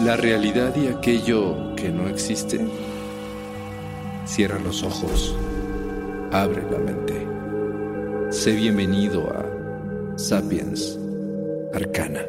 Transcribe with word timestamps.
La 0.00 0.16
realidad 0.16 0.74
y 0.76 0.86
aquello 0.86 1.74
que 1.76 1.90
no 1.90 2.08
existe. 2.08 2.58
Cierra 4.24 4.58
los 4.58 4.82
ojos, 4.82 5.36
abre 6.32 6.62
la 6.70 6.78
mente. 6.78 7.26
Sé 8.30 8.52
bienvenido 8.52 9.28
a 9.30 10.18
Sapiens 10.18 10.98
Arcana. 11.74 12.22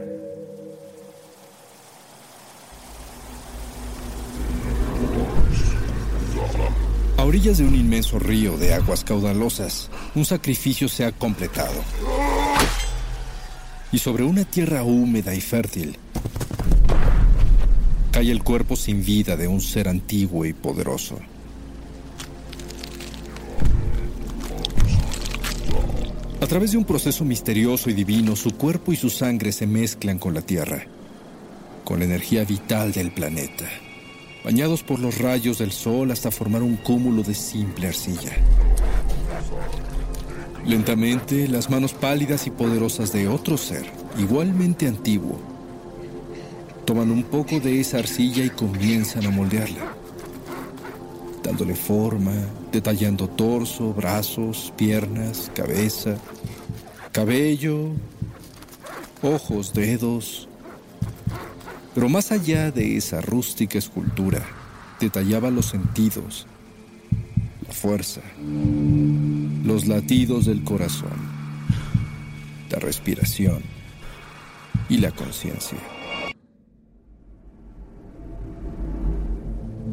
A 7.16 7.24
orillas 7.24 7.58
de 7.60 7.64
un 7.64 7.76
inmenso 7.76 8.20
río 8.20 8.58
de 8.58 8.74
aguas 8.74 9.06
caudalosas, 9.06 9.90
un 10.14 10.26
sacrificio 10.26 10.90
se 10.90 11.06
ha 11.06 11.14
completado. 11.14 11.82
Y 13.94 14.00
sobre 14.00 14.26
una 14.26 14.44
tierra 14.44 14.84
húmeda 14.84 15.34
y 15.34 15.40
fértil, 15.40 15.98
cae 18.22 18.32
el 18.32 18.44
cuerpo 18.44 18.76
sin 18.76 19.04
vida 19.04 19.36
de 19.36 19.48
un 19.48 19.62
ser 19.62 19.88
antiguo 19.88 20.46
y 20.46 20.54
poderoso. 20.54 21.18
A 26.40 26.46
través 26.46 26.72
de 26.72 26.78
un 26.78 26.86
proceso 26.86 27.26
misterioso 27.26 27.90
y 27.90 27.94
divino, 27.94 28.36
su 28.36 28.52
cuerpo 28.52 28.94
y 28.94 28.96
su 28.96 29.10
sangre 29.10 29.52
se 29.52 29.66
mezclan 29.66 30.20
con 30.20 30.36
la 30.36 30.44
Tierra, 30.44 30.86
con 31.84 31.98
la 31.98 32.06
energía 32.06 32.46
vital 32.46 32.92
del 32.92 33.12
planeta, 33.12 33.66
bañados 34.46 34.84
por 34.84 35.00
los 35.00 35.18
rayos 35.18 35.58
del 35.58 35.72
sol 35.72 36.12
hasta 36.12 36.30
formar 36.30 36.62
un 36.62 36.76
cúmulo 36.76 37.24
de 37.24 37.34
simple 37.34 37.88
arcilla. 37.88 38.38
Lentamente, 40.64 41.48
las 41.48 41.72
manos 41.72 41.94
pálidas 41.94 42.46
y 42.46 42.52
poderosas 42.52 43.12
de 43.12 43.28
otro 43.28 43.58
ser, 43.58 43.92
igualmente 44.20 44.88
antiguo, 44.88 45.51
toman 46.92 47.10
un 47.10 47.24
poco 47.24 47.58
de 47.62 47.80
esa 47.80 48.00
arcilla 48.00 48.44
y 48.44 48.50
comienzan 48.50 49.26
a 49.26 49.30
moldearla, 49.30 49.96
dándole 51.42 51.74
forma, 51.74 52.34
detallando 52.70 53.30
torso, 53.30 53.94
brazos, 53.94 54.74
piernas, 54.76 55.50
cabeza, 55.56 56.18
cabello, 57.14 57.92
ojos, 59.22 59.74
dedos. 59.74 60.50
Pero 61.96 62.10
más 62.10 62.34
allá 62.34 62.72
de 62.72 62.98
esa 62.98 63.22
rústica 63.22 63.78
escultura, 63.78 64.46
detallaba 65.00 65.50
los 65.50 65.68
sentidos, 65.68 66.46
la 67.66 67.74
fuerza, 67.74 68.20
los 69.64 69.88
latidos 69.88 70.46
del 70.46 70.66
corazón, 70.66 71.22
la 72.70 72.80
respiración 72.80 73.64
y 74.90 74.98
la 74.98 75.12
conciencia. 75.12 75.78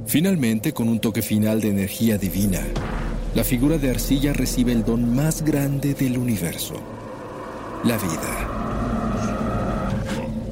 Finalmente, 0.09 0.73
con 0.73 0.89
un 0.89 1.01
toque 1.01 1.21
final 1.21 1.61
de 1.61 1.69
energía 1.69 2.17
divina, 2.17 2.63
la 3.35 3.45
figura 3.45 3.77
de 3.77 3.91
arcilla 3.91 4.33
recibe 4.33 4.73
el 4.73 4.83
don 4.83 5.15
más 5.15 5.43
grande 5.43 5.93
del 5.93 6.17
universo, 6.17 6.77
la 7.85 7.99
vida. 7.99 8.49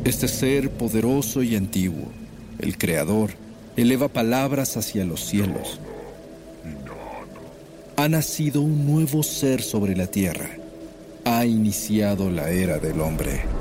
Este 0.04 0.28
ser 0.28 0.70
poderoso 0.72 1.42
y 1.42 1.56
antiguo, 1.56 2.04
el 2.58 2.76
Creador, 2.76 3.30
eleva 3.76 4.08
palabras 4.08 4.76
hacia 4.76 5.06
los 5.06 5.24
cielos. 5.24 5.80
Ha 7.96 8.08
nacido 8.10 8.60
un 8.60 8.84
nuevo 8.84 9.22
ser 9.22 9.62
sobre 9.62 9.96
la 9.96 10.06
tierra. 10.06 10.50
Ha 11.24 11.46
iniciado 11.46 12.30
la 12.30 12.50
era 12.50 12.76
del 12.76 13.00
hombre. 13.00 13.55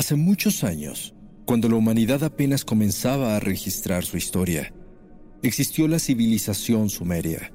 Hace 0.00 0.16
muchos 0.16 0.64
años, 0.64 1.14
cuando 1.44 1.68
la 1.68 1.74
humanidad 1.76 2.24
apenas 2.24 2.64
comenzaba 2.64 3.36
a 3.36 3.38
registrar 3.38 4.02
su 4.02 4.16
historia, 4.16 4.72
existió 5.42 5.88
la 5.88 5.98
civilización 5.98 6.88
sumeria. 6.88 7.52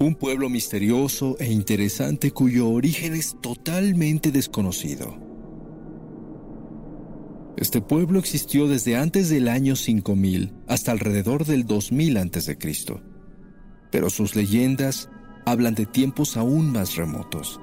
Un 0.00 0.16
pueblo 0.16 0.50
misterioso 0.50 1.38
e 1.40 1.50
interesante 1.50 2.30
cuyo 2.30 2.68
origen 2.68 3.14
es 3.14 3.38
totalmente 3.40 4.32
desconocido. 4.32 5.16
Este 7.56 7.80
pueblo 7.80 8.18
existió 8.18 8.68
desde 8.68 8.96
antes 8.98 9.30
del 9.30 9.48
año 9.48 9.76
5000 9.76 10.52
hasta 10.68 10.92
alrededor 10.92 11.46
del 11.46 11.64
2000 11.64 12.18
a.C., 12.18 12.58
pero 13.90 14.10
sus 14.10 14.36
leyendas 14.36 15.08
hablan 15.46 15.74
de 15.74 15.86
tiempos 15.86 16.36
aún 16.36 16.70
más 16.70 16.96
remotos. 16.96 17.58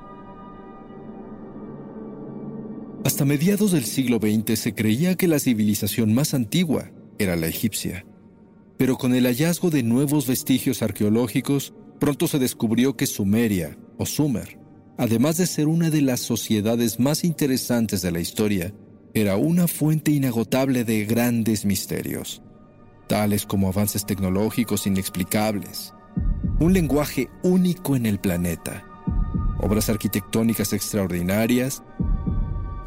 Hasta 3.07 3.23
mediados 3.23 3.71
del 3.71 3.85
siglo 3.85 4.19
XX 4.19 4.59
se 4.59 4.75
creía 4.75 5.15
que 5.15 5.29
la 5.29 5.39
civilización 5.39 6.13
más 6.13 6.33
antigua 6.33 6.91
era 7.17 7.37
la 7.37 7.47
egipcia, 7.47 8.05
pero 8.75 8.97
con 8.97 9.15
el 9.15 9.23
hallazgo 9.23 9.69
de 9.69 9.81
nuevos 9.81 10.27
vestigios 10.27 10.81
arqueológicos, 10.81 11.73
pronto 12.01 12.27
se 12.27 12.37
descubrió 12.37 12.97
que 12.97 13.07
Sumeria, 13.07 13.77
o 13.97 14.05
Sumer, 14.05 14.59
además 14.97 15.37
de 15.37 15.47
ser 15.47 15.69
una 15.69 15.89
de 15.89 16.01
las 16.01 16.19
sociedades 16.19 16.99
más 16.99 17.23
interesantes 17.23 18.01
de 18.01 18.11
la 18.11 18.19
historia, 18.19 18.73
era 19.13 19.37
una 19.37 19.69
fuente 19.69 20.11
inagotable 20.11 20.83
de 20.83 21.05
grandes 21.05 21.63
misterios, 21.63 22.41
tales 23.07 23.45
como 23.45 23.69
avances 23.69 24.05
tecnológicos 24.05 24.85
inexplicables, 24.85 25.93
un 26.59 26.73
lenguaje 26.73 27.29
único 27.41 27.95
en 27.95 28.05
el 28.05 28.19
planeta, 28.19 28.83
obras 29.61 29.87
arquitectónicas 29.89 30.73
extraordinarias 30.73 31.81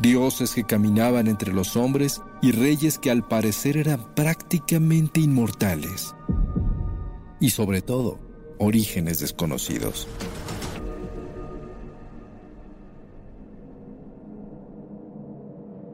dioses 0.00 0.55
que 0.55 0.64
caminaban 0.64 1.29
entre 1.29 1.52
los 1.52 1.76
hombres 1.76 2.23
y 2.43 2.52
reyes 2.52 2.99
que 2.99 3.11
al 3.11 3.26
parecer 3.26 3.76
eran 3.76 4.14
prácticamente 4.14 5.20
inmortales. 5.20 6.14
Y 7.41 7.50
sobre 7.50 7.82
todo, 7.82 8.19
orígenes 8.58 9.20
desconocidos. 9.20 10.08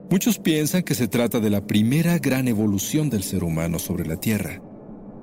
Muchos 0.08 0.38
piensan 0.38 0.82
que 0.82 0.94
se 0.94 1.08
trata 1.08 1.41
de 1.41 1.50
la 1.50 1.67
primera 1.67 2.19
gran 2.19 2.47
evolución 2.47 3.11
del 3.11 3.25
ser 3.25 3.43
humano 3.43 3.79
sobre 3.81 4.06
la 4.06 4.17
Tierra, 4.17 4.62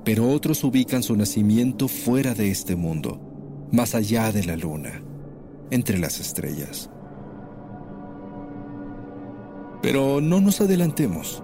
pero 0.04 0.30
otros 0.30 0.64
ubican 0.66 1.04
su 1.04 1.16
nacimiento 1.16 1.88
fuera 1.88 2.34
de 2.34 2.52
este 2.52 2.76
mundo, 2.76 3.20
más 3.72 3.96
allá 3.96 4.32
de 4.34 4.44
la 4.44 4.58
luna, 4.58 5.02
entre 5.72 5.98
las 5.98 6.20
estrellas. 6.20 6.90
Pero 9.84 10.22
no 10.22 10.40
nos 10.40 10.62
adelantemos. 10.62 11.44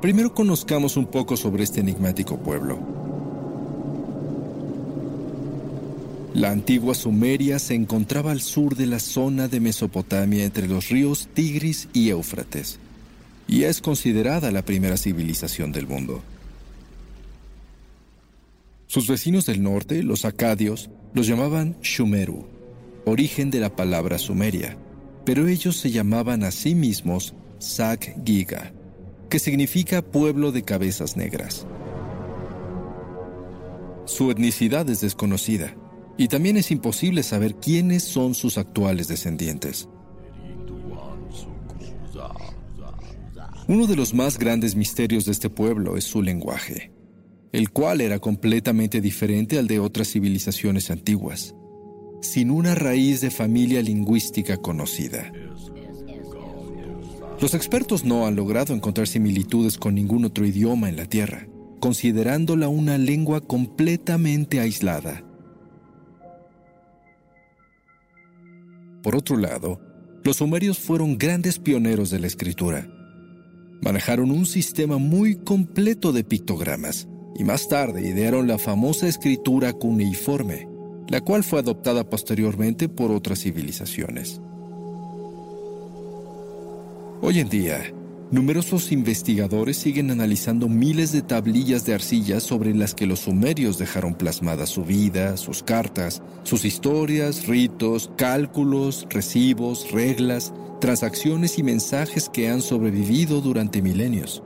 Primero 0.00 0.32
conozcamos 0.32 0.96
un 0.96 1.06
poco 1.06 1.36
sobre 1.36 1.64
este 1.64 1.80
enigmático 1.80 2.38
pueblo. 2.38 2.78
La 6.32 6.52
antigua 6.52 6.94
Sumeria 6.94 7.58
se 7.58 7.74
encontraba 7.74 8.30
al 8.30 8.42
sur 8.42 8.76
de 8.76 8.86
la 8.86 9.00
zona 9.00 9.48
de 9.48 9.58
Mesopotamia 9.58 10.44
entre 10.44 10.68
los 10.68 10.88
ríos 10.88 11.28
Tigris 11.34 11.88
y 11.92 12.10
Éufrates, 12.10 12.78
y 13.48 13.64
es 13.64 13.80
considerada 13.80 14.52
la 14.52 14.64
primera 14.64 14.96
civilización 14.96 15.72
del 15.72 15.88
mundo. 15.88 16.22
Sus 18.86 19.08
vecinos 19.08 19.46
del 19.46 19.64
norte, 19.64 20.04
los 20.04 20.24
acadios, 20.24 20.90
los 21.12 21.26
llamaban 21.26 21.76
Shumeru, 21.82 22.46
origen 23.04 23.50
de 23.50 23.58
la 23.58 23.74
palabra 23.74 24.16
Sumeria, 24.18 24.76
pero 25.24 25.48
ellos 25.48 25.76
se 25.76 25.90
llamaban 25.90 26.44
a 26.44 26.52
sí 26.52 26.76
mismos 26.76 27.34
Sak 27.60 28.16
Giga, 28.24 28.72
que 29.28 29.38
significa 29.38 30.02
pueblo 30.02 30.50
de 30.50 30.64
cabezas 30.64 31.16
negras. 31.16 31.66
Su 34.06 34.32
etnicidad 34.32 34.90
es 34.90 35.00
desconocida 35.00 35.76
y 36.18 36.26
también 36.26 36.56
es 36.56 36.72
imposible 36.72 37.22
saber 37.22 37.54
quiénes 37.54 38.02
son 38.02 38.34
sus 38.34 38.58
actuales 38.58 39.06
descendientes. 39.06 39.88
Uno 43.68 43.86
de 43.86 43.94
los 43.94 44.12
más 44.14 44.36
grandes 44.36 44.74
misterios 44.74 45.26
de 45.26 45.32
este 45.32 45.48
pueblo 45.48 45.96
es 45.96 46.02
su 46.02 46.22
lenguaje 46.22 46.90
el 47.52 47.70
cual 47.70 48.00
era 48.00 48.18
completamente 48.18 49.00
diferente 49.00 49.58
al 49.58 49.66
de 49.66 49.80
otras 49.80 50.08
civilizaciones 50.08 50.90
antiguas, 50.90 51.54
sin 52.22 52.50
una 52.50 52.74
raíz 52.74 53.20
de 53.20 53.30
familia 53.30 53.82
lingüística 53.82 54.56
conocida. 54.56 55.32
Los 57.40 57.54
expertos 57.54 58.04
no 58.04 58.26
han 58.26 58.36
logrado 58.36 58.74
encontrar 58.74 59.08
similitudes 59.08 59.78
con 59.78 59.94
ningún 59.94 60.26
otro 60.26 60.44
idioma 60.44 60.90
en 60.90 60.96
la 60.96 61.06
Tierra, 61.06 61.48
considerándola 61.80 62.68
una 62.68 62.98
lengua 62.98 63.40
completamente 63.40 64.60
aislada. 64.60 65.24
Por 69.02 69.16
otro 69.16 69.38
lado, 69.38 69.80
los 70.22 70.36
sumerios 70.36 70.78
fueron 70.78 71.16
grandes 71.16 71.58
pioneros 71.58 72.10
de 72.10 72.20
la 72.20 72.26
escritura. 72.26 72.86
Manejaron 73.80 74.30
un 74.30 74.44
sistema 74.44 74.98
muy 74.98 75.36
completo 75.36 76.12
de 76.12 76.24
pictogramas, 76.24 77.08
y 77.38 77.44
más 77.44 77.68
tarde 77.68 78.06
idearon 78.06 78.48
la 78.48 78.58
famosa 78.58 79.08
escritura 79.08 79.72
cuneiforme, 79.72 80.68
la 81.08 81.22
cual 81.22 81.42
fue 81.42 81.60
adoptada 81.60 82.10
posteriormente 82.10 82.90
por 82.90 83.10
otras 83.10 83.40
civilizaciones. 83.40 84.42
Hoy 87.22 87.38
en 87.38 87.50
día, 87.50 87.92
numerosos 88.30 88.92
investigadores 88.92 89.76
siguen 89.76 90.10
analizando 90.10 90.70
miles 90.70 91.12
de 91.12 91.20
tablillas 91.20 91.84
de 91.84 91.92
arcilla 91.92 92.40
sobre 92.40 92.74
las 92.74 92.94
que 92.94 93.04
los 93.04 93.20
sumerios 93.20 93.76
dejaron 93.76 94.14
plasmada 94.14 94.64
su 94.64 94.84
vida, 94.86 95.36
sus 95.36 95.62
cartas, 95.62 96.22
sus 96.44 96.64
historias, 96.64 97.46
ritos, 97.46 98.10
cálculos, 98.16 99.06
recibos, 99.10 99.90
reglas, 99.92 100.54
transacciones 100.80 101.58
y 101.58 101.62
mensajes 101.62 102.30
que 102.30 102.48
han 102.48 102.62
sobrevivido 102.62 103.42
durante 103.42 103.82
milenios. 103.82 104.42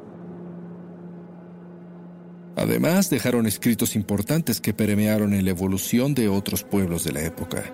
Además, 2.56 3.08
dejaron 3.08 3.46
escritos 3.46 3.94
importantes 3.94 4.60
que 4.60 4.74
permearon 4.74 5.32
en 5.32 5.44
la 5.44 5.50
evolución 5.52 6.12
de 6.12 6.28
otros 6.28 6.64
pueblos 6.64 7.04
de 7.04 7.12
la 7.12 7.22
época, 7.22 7.72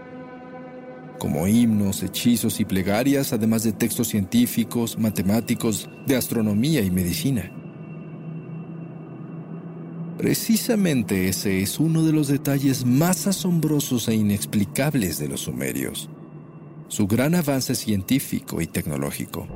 como 1.20 1.46
himnos, 1.46 2.02
hechizos 2.02 2.60
y 2.60 2.64
plegarias, 2.64 3.34
además 3.34 3.62
de 3.62 3.72
textos 3.72 4.08
científicos, 4.08 4.98
matemáticos, 4.98 5.88
de 6.06 6.16
astronomía 6.16 6.80
y 6.80 6.90
medicina. 6.90 7.52
Precisamente 10.16 11.28
ese 11.28 11.60
es 11.60 11.78
uno 11.78 12.02
de 12.02 12.12
los 12.12 12.28
detalles 12.28 12.86
más 12.86 13.26
asombrosos 13.26 14.08
e 14.08 14.14
inexplicables 14.14 15.18
de 15.18 15.28
los 15.28 15.42
sumerios, 15.42 16.08
su 16.88 17.06
gran 17.06 17.34
avance 17.34 17.74
científico 17.74 18.62
y 18.62 18.66
tecnológico. 18.66 19.46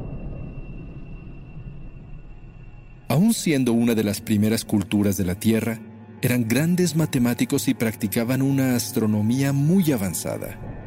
Aún 3.08 3.32
siendo 3.32 3.72
una 3.72 3.94
de 3.94 4.05
las 4.05 4.20
primeras 4.20 4.66
culturas 4.66 5.16
de 5.16 5.25
la 5.25 5.34
Tierra, 5.34 5.81
eran 6.20 6.46
grandes 6.46 6.94
matemáticos 6.94 7.69
y 7.69 7.75
practicaban 7.75 8.43
una 8.43 8.76
astronomía 8.76 9.55
muy 9.55 9.93
avanzada. 9.93 10.83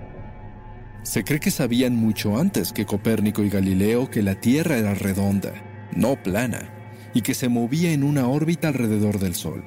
Se 1.07 1.23
cree 1.23 1.39
que 1.39 1.51
sabían 1.51 1.95
mucho 1.95 2.37
antes 2.37 2.73
que 2.73 2.85
Copérnico 2.85 3.41
y 3.41 3.49
Galileo 3.49 4.11
que 4.11 4.21
la 4.21 4.35
Tierra 4.41 4.75
era 4.77 4.93
redonda, 4.93 5.53
no 5.95 6.21
plana, 6.21 6.69
y 7.13 7.21
que 7.21 7.33
se 7.33 7.47
movía 7.47 7.93
en 7.93 8.03
una 8.03 8.27
órbita 8.27 8.67
alrededor 8.67 9.17
del 9.17 9.33
Sol. 9.33 9.63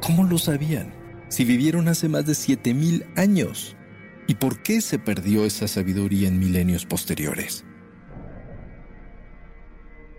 ¿Cómo 0.00 0.24
lo 0.24 0.38
sabían? 0.38 0.94
Si 1.28 1.44
vivieron 1.44 1.86
hace 1.86 2.08
más 2.08 2.24
de 2.24 2.32
7.000 2.32 3.04
años. 3.14 3.76
¿Y 4.26 4.36
por 4.36 4.62
qué 4.62 4.80
se 4.80 4.98
perdió 4.98 5.44
esa 5.44 5.68
sabiduría 5.68 6.28
en 6.28 6.38
milenios 6.38 6.86
posteriores? 6.86 7.66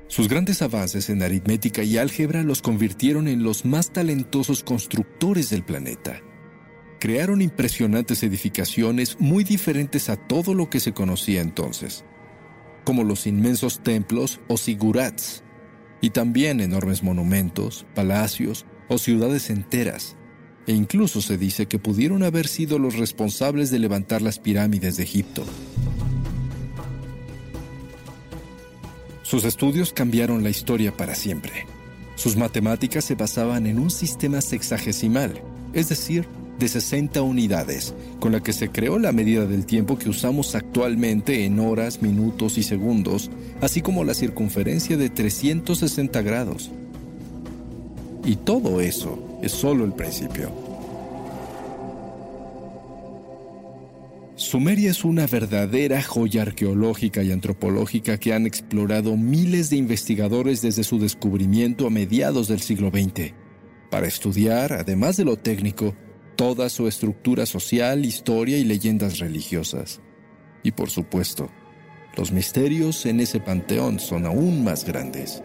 Sus 0.10 0.28
grandes 0.30 0.62
avances 0.62 1.10
en 1.10 1.24
aritmética 1.24 1.82
y 1.82 1.98
álgebra 1.98 2.44
los 2.44 2.62
convirtieron 2.62 3.28
en 3.28 3.42
los 3.42 3.66
más 3.66 3.92
talentosos 3.92 4.64
constructores 4.64 5.50
del 5.50 5.64
planeta. 5.64 6.22
Crearon 7.00 7.42
impresionantes 7.42 8.24
edificaciones 8.24 9.18
muy 9.20 9.46
diferentes 9.46 10.10
a 10.10 10.18
todo 10.18 10.54
lo 10.54 10.70
que 10.70 10.82
se 10.82 10.94
conocía 10.94 11.42
entonces, 11.42 12.04
como 12.84 13.06
los 13.06 13.26
inmensos 13.26 13.82
templos 13.82 14.42
o 14.50 14.58
sigurats, 14.58 15.44
y 16.02 16.10
también 16.10 16.60
enormes 16.60 17.02
monumentos, 17.02 17.86
palacios 17.96 18.66
o 18.90 18.98
ciudades 18.98 19.50
enteras, 19.50 20.18
e 20.68 20.74
incluso 20.74 21.22
se 21.22 21.38
dice 21.38 21.68
que 21.68 21.80
pudieron 21.80 22.22
haber 22.24 22.48
sido 22.48 22.80
los 22.80 22.98
responsables 22.98 23.72
de 23.72 23.80
levantar 23.80 24.22
las 24.22 24.40
pirámides 24.40 24.98
de 24.98 25.04
Egipto. 25.04 25.46
Sus 29.24 29.46
estudios 29.46 29.94
cambiaron 29.94 30.44
la 30.44 30.50
historia 30.50 30.96
para 30.96 31.16
siempre. 31.16 31.66
Sus 32.16 32.36
matemáticas 32.36 33.06
se 33.06 33.16
basaban 33.16 33.68
en 33.68 33.80
un 33.80 33.90
sistema 33.90 34.42
sexagesimal, 34.42 35.42
es 35.74 35.88
decir, 35.88 36.28
de 36.60 36.68
60 36.68 37.22
unidades, 37.22 37.94
con 38.20 38.34
la 38.34 38.42
que 38.42 38.54
se 38.54 38.70
creó 38.70 39.00
la 39.00 39.14
medida 39.14 39.46
del 39.46 39.66
tiempo 39.66 39.98
que 39.98 40.10
usamos 40.10 40.54
actualmente 40.56 41.46
en 41.46 41.60
horas, 41.60 42.02
minutos 42.02 42.58
y 42.58 42.64
segundos, 42.64 43.32
así 43.62 43.82
como 43.82 44.04
la 44.04 44.14
circunferencia 44.14 44.98
de 44.98 45.10
360 45.10 46.22
grados. 46.22 46.72
Y 48.26 48.36
todo 48.36 48.82
eso 48.82 49.40
es 49.42 49.54
solo 49.54 49.86
el 49.86 49.94
principio. 49.94 50.52
Sumeria 54.36 54.92
es 54.92 55.04
una 55.04 55.28
verdadera 55.28 56.02
joya 56.02 56.44
arqueológica 56.44 57.24
y 57.24 57.32
antropológica 57.32 58.18
que 58.18 58.34
han 58.34 58.46
explorado 58.46 59.18
miles 59.18 59.70
de 59.70 59.76
investigadores 59.78 60.62
desde 60.62 60.84
su 60.84 60.98
descubrimiento 60.98 61.88
a 61.88 61.90
mediados 61.90 62.48
del 62.48 62.62
siglo 62.62 62.90
XX, 62.90 63.34
para 63.90 64.08
estudiar, 64.08 64.74
además 64.74 65.18
de 65.18 65.26
lo 65.26 65.38
técnico, 65.38 65.94
toda 66.40 66.70
su 66.70 66.88
estructura 66.88 67.46
social, 67.46 68.06
historia 68.06 68.58
y 68.58 68.64
leyendas 68.64 69.20
religiosas. 69.20 70.00
Y 70.64 70.72
por 70.72 70.90
supuesto, 70.90 71.50
los 72.16 72.32
misterios 72.32 73.06
en 73.06 73.20
ese 73.20 73.42
panteón 73.42 74.00
son 74.00 74.26
aún 74.26 74.64
más 74.64 74.86
grandes. 74.86 75.44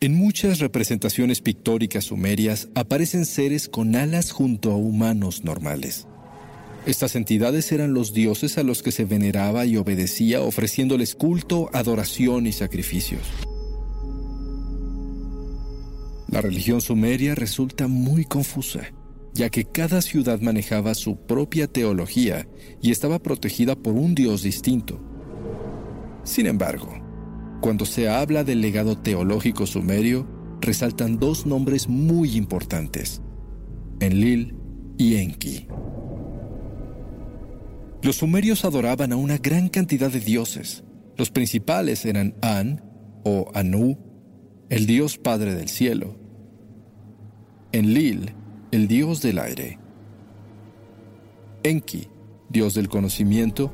En 0.00 0.16
muchas 0.16 0.58
representaciones 0.58 1.40
pictóricas 1.40 2.06
sumerias 2.06 2.68
aparecen 2.74 3.26
seres 3.26 3.68
con 3.68 3.94
alas 3.94 4.32
junto 4.32 4.72
a 4.72 4.76
humanos 4.76 5.44
normales. 5.44 6.08
Estas 6.84 7.14
entidades 7.14 7.70
eran 7.70 7.94
los 7.94 8.12
dioses 8.12 8.58
a 8.58 8.64
los 8.64 8.82
que 8.82 8.90
se 8.90 9.04
veneraba 9.04 9.66
y 9.66 9.76
obedecía 9.76 10.40
ofreciéndoles 10.40 11.14
culto, 11.14 11.70
adoración 11.72 12.48
y 12.48 12.52
sacrificios. 12.52 13.22
La 16.32 16.40
religión 16.40 16.80
sumeria 16.80 17.34
resulta 17.34 17.88
muy 17.88 18.24
confusa, 18.24 18.80
ya 19.34 19.50
que 19.50 19.66
cada 19.66 20.00
ciudad 20.00 20.40
manejaba 20.40 20.94
su 20.94 21.16
propia 21.26 21.66
teología 21.66 22.48
y 22.80 22.90
estaba 22.90 23.18
protegida 23.18 23.76
por 23.76 23.92
un 23.92 24.14
dios 24.14 24.42
distinto. 24.42 24.98
Sin 26.24 26.46
embargo, 26.46 26.88
cuando 27.60 27.84
se 27.84 28.08
habla 28.08 28.44
del 28.44 28.62
legado 28.62 28.96
teológico 28.96 29.66
sumerio, 29.66 30.26
resaltan 30.62 31.18
dos 31.18 31.44
nombres 31.44 31.86
muy 31.86 32.34
importantes, 32.34 33.20
Enlil 34.00 34.56
y 34.96 35.16
Enki. 35.16 35.66
Los 38.00 38.16
sumerios 38.16 38.64
adoraban 38.64 39.12
a 39.12 39.16
una 39.16 39.36
gran 39.36 39.68
cantidad 39.68 40.10
de 40.10 40.20
dioses, 40.20 40.82
Los 41.18 41.30
principales 41.30 42.06
eran 42.06 42.34
An 42.40 42.82
o 43.22 43.50
Anu, 43.52 43.98
el 44.70 44.86
dios 44.86 45.18
padre 45.18 45.54
del 45.54 45.68
cielo, 45.68 46.21
Enlil, 47.72 48.34
el 48.70 48.86
dios 48.86 49.22
del 49.22 49.38
aire, 49.38 49.78
Enki, 51.62 52.08
dios 52.50 52.74
del 52.74 52.90
conocimiento, 52.90 53.72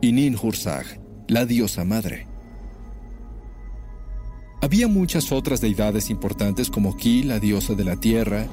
y 0.00 0.10
Ninhursag, 0.10 0.84
la 1.28 1.46
diosa 1.46 1.84
madre. 1.84 2.26
Había 4.60 4.88
muchas 4.88 5.30
otras 5.30 5.60
deidades 5.60 6.10
importantes 6.10 6.70
como 6.70 6.96
Ki, 6.96 7.22
la 7.22 7.38
diosa 7.38 7.74
de 7.74 7.84
la 7.84 7.94
tierra, 7.94 8.46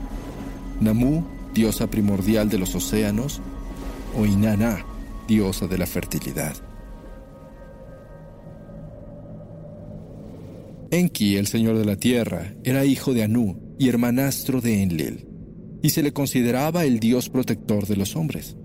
Namu, 0.79 1.23
diosa 1.55 1.87
primordial 1.87 2.49
de 2.49 2.59
los 2.59 2.75
océanos, 2.75 3.41
o 4.15 4.27
Inanna, 4.27 4.85
diosa 5.27 5.65
de 5.65 5.79
la 5.79 5.87
fertilidad. 5.87 6.55
Enki, 10.93 11.37
el 11.37 11.47
señor 11.47 11.79
de 11.79 11.85
la 11.85 11.95
tierra, 11.95 12.53
era 12.63 12.85
hijo 12.85 13.15
de 13.15 13.23
Anu 13.23 13.75
y 13.79 13.89
hermanastro 13.89 14.61
de 14.61 14.83
Enlil, 14.83 15.27
y 15.81 15.89
se 15.89 16.03
le 16.03 16.13
consideraba 16.13 16.85
el 16.85 16.99
dios 16.99 17.29
protector 17.29 17.87
de 17.87 17.95
los 17.95 18.15
hombres. 18.15 18.55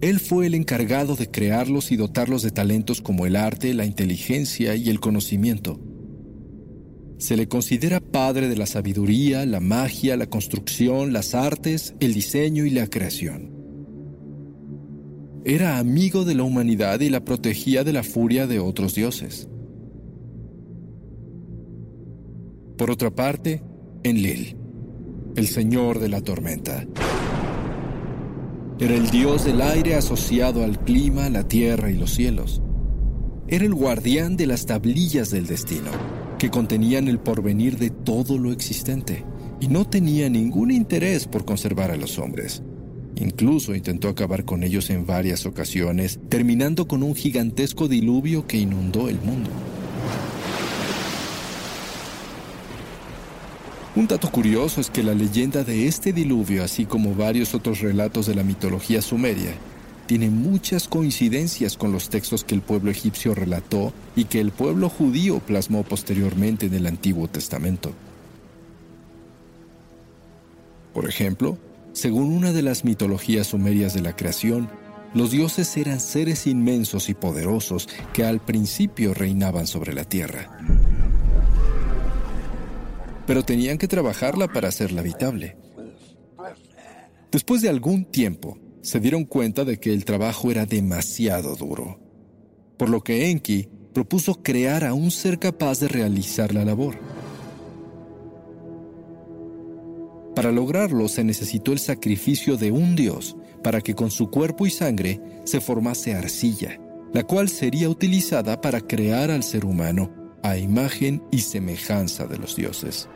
Él 0.00 0.18
fue 0.18 0.46
el 0.46 0.56
encargado 0.56 1.14
de 1.14 1.30
crearlos 1.30 1.92
y 1.92 1.96
dotarlos 1.96 2.42
de 2.42 2.50
talentos 2.50 3.02
como 3.02 3.24
el 3.24 3.36
arte, 3.36 3.72
la 3.72 3.86
inteligencia 3.86 4.74
y 4.74 4.88
el 4.88 4.98
conocimiento. 4.98 5.78
Se 7.18 7.36
le 7.36 7.46
considera 7.46 8.00
padre 8.00 8.48
de 8.48 8.56
la 8.56 8.66
sabiduría, 8.66 9.46
la 9.46 9.60
magia, 9.60 10.16
la 10.16 10.26
construcción, 10.26 11.12
las 11.12 11.36
artes, 11.36 11.94
el 12.00 12.14
diseño 12.14 12.66
y 12.66 12.70
la 12.70 12.88
creación. 12.88 13.52
Era 15.44 15.78
amigo 15.78 16.24
de 16.24 16.34
la 16.34 16.42
humanidad 16.42 16.98
y 16.98 17.10
la 17.10 17.24
protegía 17.24 17.84
de 17.84 17.92
la 17.92 18.02
furia 18.02 18.48
de 18.48 18.58
otros 18.58 18.96
dioses. 18.96 19.48
Por 22.76 22.90
otra 22.90 23.10
parte, 23.10 23.62
Enlil, 24.02 24.56
el 25.36 25.46
señor 25.46 25.98
de 25.98 26.08
la 26.08 26.20
tormenta. 26.20 26.86
Era 28.78 28.94
el 28.94 29.10
dios 29.10 29.44
del 29.44 29.62
aire 29.62 29.94
asociado 29.94 30.62
al 30.62 30.78
clima, 30.80 31.30
la 31.30 31.48
tierra 31.48 31.90
y 31.90 31.94
los 31.94 32.10
cielos. 32.10 32.60
Era 33.48 33.64
el 33.64 33.74
guardián 33.74 34.36
de 34.36 34.46
las 34.46 34.66
tablillas 34.66 35.30
del 35.30 35.46
destino 35.46 35.90
que 36.38 36.50
contenían 36.50 37.08
el 37.08 37.18
porvenir 37.18 37.78
de 37.78 37.90
todo 37.90 38.38
lo 38.38 38.52
existente, 38.52 39.24
y 39.60 39.68
no 39.68 39.86
tenía 39.86 40.28
ningún 40.28 40.70
interés 40.70 41.26
por 41.26 41.44
conservar 41.44 41.90
a 41.90 41.96
los 41.96 42.18
hombres. 42.18 42.62
Incluso 43.14 43.74
intentó 43.74 44.08
acabar 44.08 44.44
con 44.44 44.62
ellos 44.62 44.90
en 44.90 45.06
varias 45.06 45.46
ocasiones, 45.46 46.20
terminando 46.28 46.86
con 46.86 47.02
un 47.02 47.14
gigantesco 47.14 47.88
diluvio 47.88 48.46
que 48.46 48.58
inundó 48.58 49.08
el 49.08 49.18
mundo. 49.20 49.50
Un 53.96 54.06
dato 54.06 54.30
curioso 54.30 54.82
es 54.82 54.90
que 54.90 55.02
la 55.02 55.14
leyenda 55.14 55.64
de 55.64 55.86
este 55.86 56.12
diluvio, 56.12 56.62
así 56.62 56.84
como 56.84 57.14
varios 57.14 57.54
otros 57.54 57.80
relatos 57.80 58.26
de 58.26 58.34
la 58.34 58.42
mitología 58.42 59.00
sumeria, 59.00 59.54
tiene 60.04 60.28
muchas 60.28 60.86
coincidencias 60.86 61.78
con 61.78 61.92
los 61.92 62.10
textos 62.10 62.44
que 62.44 62.54
el 62.54 62.60
pueblo 62.60 62.90
egipcio 62.90 63.34
relató 63.34 63.94
y 64.14 64.24
que 64.24 64.40
el 64.40 64.50
pueblo 64.52 64.90
judío 64.90 65.38
plasmó 65.38 65.82
posteriormente 65.82 66.66
en 66.66 66.74
el 66.74 66.86
Antiguo 66.86 67.26
Testamento. 67.26 67.94
Por 70.92 71.08
ejemplo, 71.08 71.56
según 71.94 72.34
una 72.34 72.52
de 72.52 72.60
las 72.60 72.84
mitologías 72.84 73.46
sumerias 73.46 73.94
de 73.94 74.02
la 74.02 74.14
creación, 74.14 74.68
los 75.14 75.30
dioses 75.30 75.74
eran 75.78 76.00
seres 76.00 76.46
inmensos 76.46 77.08
y 77.08 77.14
poderosos 77.14 77.88
que 78.12 78.24
al 78.24 78.40
principio 78.40 79.14
reinaban 79.14 79.66
sobre 79.66 79.94
la 79.94 80.04
tierra. 80.04 80.50
Pero 83.26 83.44
tenían 83.44 83.78
que 83.78 83.88
trabajarla 83.88 84.48
para 84.48 84.68
hacerla 84.68 85.00
habitable. 85.00 85.56
Después 87.30 87.60
de 87.62 87.68
algún 87.68 88.04
tiempo, 88.04 88.58
se 88.82 89.00
dieron 89.00 89.24
cuenta 89.24 89.64
de 89.64 89.78
que 89.78 89.92
el 89.92 90.04
trabajo 90.04 90.50
era 90.50 90.64
demasiado 90.64 91.56
duro, 91.56 91.98
por 92.76 92.88
lo 92.88 93.02
que 93.02 93.30
Enki 93.30 93.68
propuso 93.92 94.42
crear 94.42 94.84
a 94.84 94.94
un 94.94 95.10
ser 95.10 95.38
capaz 95.38 95.80
de 95.80 95.88
realizar 95.88 96.54
la 96.54 96.64
labor. 96.64 96.96
Para 100.36 100.52
lograrlo 100.52 101.08
se 101.08 101.24
necesitó 101.24 101.72
el 101.72 101.78
sacrificio 101.78 102.56
de 102.56 102.70
un 102.70 102.94
dios 102.94 103.36
para 103.64 103.80
que 103.80 103.94
con 103.94 104.10
su 104.10 104.30
cuerpo 104.30 104.66
y 104.66 104.70
sangre 104.70 105.20
se 105.44 105.60
formase 105.60 106.14
arcilla, 106.14 106.78
la 107.12 107.24
cual 107.24 107.48
sería 107.48 107.88
utilizada 107.88 108.60
para 108.60 108.82
crear 108.82 109.30
al 109.30 109.42
ser 109.42 109.64
humano 109.64 110.12
a 110.42 110.58
imagen 110.58 111.22
y 111.32 111.38
semejanza 111.38 112.26
de 112.26 112.38
los 112.38 112.54
dioses. 112.54 113.08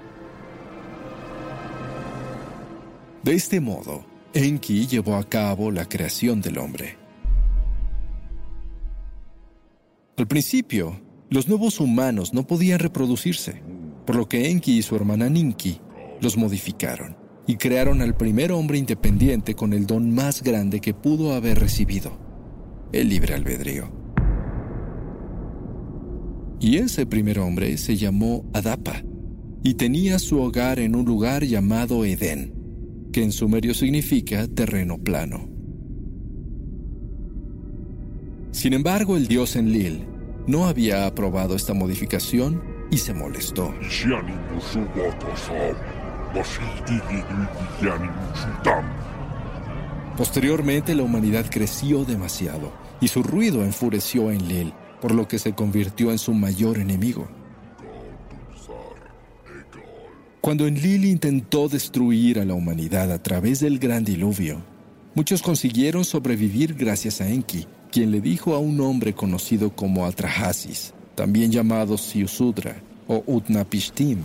De 3.22 3.34
este 3.34 3.60
modo, 3.60 4.06
Enki 4.32 4.86
llevó 4.86 5.16
a 5.16 5.28
cabo 5.28 5.70
la 5.70 5.84
creación 5.84 6.40
del 6.40 6.56
hombre. 6.56 6.96
Al 10.16 10.26
principio, 10.26 10.98
los 11.28 11.46
nuevos 11.46 11.80
humanos 11.80 12.32
no 12.32 12.46
podían 12.46 12.78
reproducirse, 12.78 13.62
por 14.06 14.16
lo 14.16 14.26
que 14.26 14.50
Enki 14.50 14.78
y 14.78 14.82
su 14.82 14.96
hermana 14.96 15.28
Ninki 15.28 15.80
los 16.22 16.38
modificaron 16.38 17.14
y 17.46 17.56
crearon 17.56 18.00
al 18.00 18.16
primer 18.16 18.52
hombre 18.52 18.78
independiente 18.78 19.54
con 19.54 19.74
el 19.74 19.86
don 19.86 20.14
más 20.14 20.42
grande 20.42 20.80
que 20.80 20.94
pudo 20.94 21.34
haber 21.34 21.60
recibido, 21.60 22.18
el 22.92 23.10
libre 23.10 23.34
albedrío. 23.34 23.92
Y 26.58 26.78
ese 26.78 27.04
primer 27.04 27.38
hombre 27.38 27.76
se 27.76 27.96
llamó 27.96 28.46
Adapa 28.54 29.02
y 29.62 29.74
tenía 29.74 30.18
su 30.18 30.40
hogar 30.40 30.78
en 30.78 30.96
un 30.96 31.04
lugar 31.04 31.44
llamado 31.44 32.06
Edén 32.06 32.59
que 33.12 33.22
en 33.22 33.32
sumerio 33.32 33.74
significa 33.74 34.46
terreno 34.48 34.98
plano. 34.98 35.48
Sin 38.52 38.72
embargo, 38.72 39.16
el 39.16 39.28
dios 39.28 39.56
Enlil 39.56 40.06
no 40.46 40.66
había 40.66 41.06
aprobado 41.06 41.54
esta 41.54 41.74
modificación 41.74 42.62
y 42.90 42.98
se 42.98 43.14
molestó. 43.14 43.72
Posteriormente, 50.16 50.94
la 50.94 51.02
humanidad 51.02 51.46
creció 51.50 52.04
demasiado 52.04 52.72
y 53.00 53.08
su 53.08 53.22
ruido 53.22 53.64
enfureció 53.64 54.28
a 54.28 54.34
Enlil, 54.34 54.72
por 55.00 55.14
lo 55.14 55.26
que 55.26 55.38
se 55.38 55.54
convirtió 55.54 56.10
en 56.10 56.18
su 56.18 56.34
mayor 56.34 56.78
enemigo. 56.78 57.28
Cuando 60.40 60.66
Enlil 60.66 61.04
intentó 61.04 61.68
destruir 61.68 62.38
a 62.38 62.46
la 62.46 62.54
humanidad 62.54 63.12
a 63.12 63.22
través 63.22 63.60
del 63.60 63.78
gran 63.78 64.04
diluvio, 64.04 64.62
muchos 65.14 65.42
consiguieron 65.42 66.02
sobrevivir 66.02 66.74
gracias 66.74 67.20
a 67.20 67.28
Enki, 67.28 67.66
quien 67.92 68.10
le 68.10 68.22
dijo 68.22 68.54
a 68.54 68.58
un 68.58 68.80
hombre 68.80 69.12
conocido 69.12 69.68
como 69.76 70.06
Atrahasis, 70.06 70.94
también 71.14 71.52
llamado 71.52 71.98
Siusudra 71.98 72.76
o 73.06 73.22
Utnapishtim, 73.26 74.18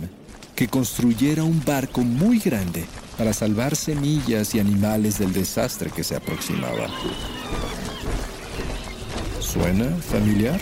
que 0.54 0.68
construyera 0.68 1.44
un 1.44 1.62
barco 1.62 2.00
muy 2.00 2.38
grande 2.38 2.86
para 3.18 3.34
salvar 3.34 3.76
semillas 3.76 4.54
y 4.54 4.60
animales 4.60 5.18
del 5.18 5.34
desastre 5.34 5.90
que 5.90 6.02
se 6.02 6.16
aproximaba. 6.16 6.88
¿Suena 9.38 9.84
familiar? 9.96 10.60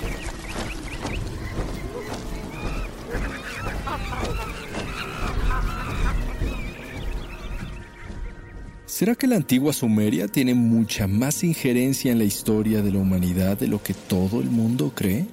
¿Será 8.94 9.16
que 9.16 9.26
la 9.26 9.34
antigua 9.34 9.72
Sumeria 9.72 10.28
tiene 10.28 10.54
mucha 10.54 11.08
más 11.08 11.42
injerencia 11.42 12.12
en 12.12 12.18
la 12.18 12.22
historia 12.22 12.80
de 12.80 12.92
la 12.92 13.00
humanidad 13.00 13.58
de 13.58 13.66
lo 13.66 13.82
que 13.82 13.92
todo 13.92 14.40
el 14.40 14.48
mundo 14.50 14.92
cree? 14.94 15.26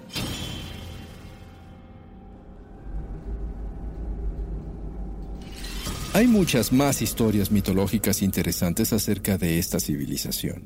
Hay 6.14 6.26
muchas 6.26 6.74
más 6.74 7.04
historias 7.04 7.52
mitológicas 7.52 8.24
interesantes 8.24 8.94
acerca 8.94 9.38
de 9.38 9.60
esta 9.60 9.80
civilización. 9.80 10.64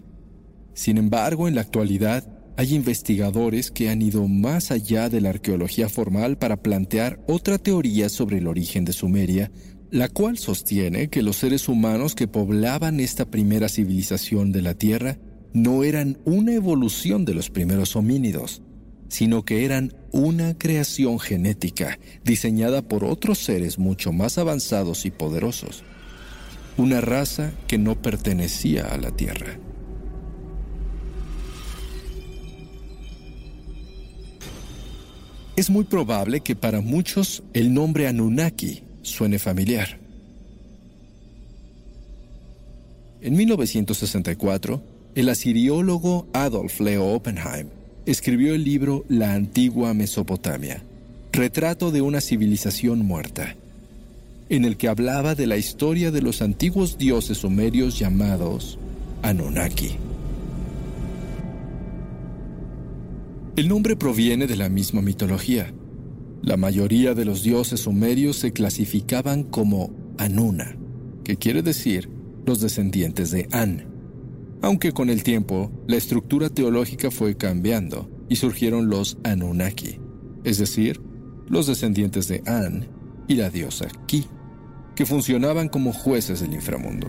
Sin 0.73 0.97
embargo, 0.97 1.49
en 1.49 1.55
la 1.55 1.61
actualidad 1.61 2.25
hay 2.55 2.73
investigadores 2.73 3.71
que 3.71 3.89
han 3.89 4.01
ido 4.01 4.25
más 4.29 4.71
allá 4.71 5.09
de 5.09 5.19
la 5.19 5.31
arqueología 5.31 5.89
formal 5.89 6.37
para 6.37 6.63
plantear 6.63 7.19
otra 7.27 7.57
teoría 7.57 8.07
sobre 8.07 8.37
el 8.37 8.47
origen 8.47 8.85
de 8.85 8.93
Sumeria 8.93 9.51
la 9.95 10.09
cual 10.09 10.37
sostiene 10.37 11.07
que 11.07 11.21
los 11.21 11.37
seres 11.37 11.69
humanos 11.69 12.15
que 12.15 12.27
poblaban 12.27 12.99
esta 12.99 13.31
primera 13.31 13.69
civilización 13.69 14.51
de 14.51 14.61
la 14.61 14.73
Tierra 14.73 15.17
no 15.53 15.85
eran 15.85 16.17
una 16.25 16.51
evolución 16.51 17.23
de 17.23 17.33
los 17.33 17.49
primeros 17.49 17.95
homínidos, 17.95 18.61
sino 19.07 19.45
que 19.45 19.63
eran 19.63 19.93
una 20.11 20.57
creación 20.57 21.17
genética 21.17 21.97
diseñada 22.25 22.81
por 22.81 23.05
otros 23.05 23.39
seres 23.39 23.79
mucho 23.79 24.11
más 24.11 24.37
avanzados 24.37 25.05
y 25.05 25.11
poderosos, 25.11 25.85
una 26.75 26.99
raza 26.99 27.53
que 27.65 27.77
no 27.77 28.01
pertenecía 28.01 28.87
a 28.87 28.97
la 28.97 29.11
Tierra. 29.11 29.59
es 35.55 35.69
muy 35.69 35.85
probable 35.85 36.41
que 36.41 36.53
para 36.53 36.81
muchos 36.81 37.41
el 37.53 37.73
nombre 37.73 38.09
Anunnaki 38.09 38.85
suene 39.05 39.39
familiar. 39.39 39.97
En 43.21 43.35
1964, 43.35 44.81
el 45.15 45.29
asiriólogo 45.29 46.27
Adolf 46.33 46.79
Leo 46.79 47.05
Oppenheim 47.13 47.67
escribió 48.05 48.53
el 48.53 48.63
libro 48.63 49.05
La 49.07 49.33
antigua 49.33 49.93
Mesopotamia, 49.93 50.83
retrato 51.31 51.91
de 51.91 52.01
una 52.01 52.21
civilización 52.21 53.00
muerta, 53.00 53.55
en 54.50 54.65
el 54.65 54.77
que 54.77 54.89
hablaba 54.89 55.33
de 55.33 55.47
la 55.47 55.57
historia 55.57 56.12
de 56.12 56.21
los 56.21 56.41
antiguos 56.41 56.97
dioses 56.97 57.39
sumerios 57.39 57.97
llamados 57.97 58.77
Anunnaki. 59.21 59.95
El 63.55 63.69
nombre 63.69 63.95
proviene 63.95 64.47
de 64.47 64.57
la 64.57 64.67
misma 64.67 65.01
mitología. 65.01 65.71
La 66.45 66.57
mayoría 66.57 67.15
de 67.15 67.25
los 67.25 67.41
dioses 67.41 67.79
sumerios 67.79 68.35
se 68.35 68.53
clasificaban 68.53 69.45
como 69.45 69.95
Anuna, 70.19 70.77
que 71.23 71.37
quiere 71.37 71.63
decir 71.63 72.07
los 72.45 72.61
descendientes 72.61 73.31
de 73.31 73.49
An. 73.51 73.87
Aunque 74.61 74.91
con 74.91 75.09
el 75.09 75.23
tiempo 75.23 75.71
la 75.87 75.95
estructura 75.95 76.49
teológica 76.49 77.09
fue 77.09 77.35
cambiando 77.35 78.11
y 78.29 78.35
surgieron 78.35 78.89
los 78.89 79.17
Anunnaki, 79.23 79.99
es 80.43 80.59
decir, 80.59 81.01
los 81.49 81.65
descendientes 81.65 82.27
de 82.27 82.43
An 82.45 82.89
y 83.27 83.37
la 83.37 83.49
diosa 83.49 83.87
Ki, 84.05 84.27
que 84.93 85.07
funcionaban 85.07 85.67
como 85.67 85.93
jueces 85.93 86.41
del 86.41 86.53
inframundo. 86.53 87.07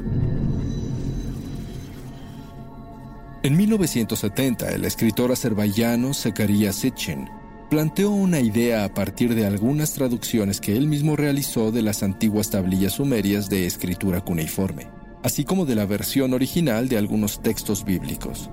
En 3.42 3.54
1970, 3.54 4.70
el 4.70 4.86
escritor 4.86 5.30
azerbaiyano 5.30 6.14
Zekaria 6.14 6.72
Sitchin 6.72 7.28
planteó 7.68 8.10
una 8.10 8.40
idea 8.40 8.84
a 8.84 8.94
partir 8.94 9.34
de 9.34 9.46
algunas 9.46 9.92
traducciones 9.92 10.60
que 10.60 10.76
él 10.76 10.86
mismo 10.86 11.16
realizó 11.16 11.72
de 11.72 11.82
las 11.82 12.02
antiguas 12.02 12.50
tablillas 12.50 12.94
sumerias 12.94 13.48
de 13.48 13.66
escritura 13.66 14.20
cuneiforme, 14.20 14.88
así 15.22 15.44
como 15.44 15.66
de 15.66 15.74
la 15.74 15.86
versión 15.86 16.32
original 16.32 16.88
de 16.88 16.98
algunos 16.98 17.42
textos 17.42 17.84
bíblicos. 17.84 18.50